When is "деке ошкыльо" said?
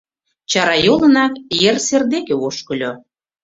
2.13-2.91